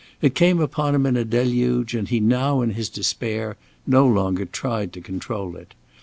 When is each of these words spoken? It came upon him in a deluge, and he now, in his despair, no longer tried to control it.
It 0.19 0.33
came 0.33 0.59
upon 0.59 0.95
him 0.95 1.05
in 1.05 1.15
a 1.15 1.23
deluge, 1.23 1.93
and 1.93 2.07
he 2.07 2.19
now, 2.19 2.61
in 2.63 2.71
his 2.71 2.89
despair, 2.89 3.55
no 3.85 4.07
longer 4.07 4.45
tried 4.47 4.93
to 4.93 4.99
control 4.99 5.55
it. 5.55 5.75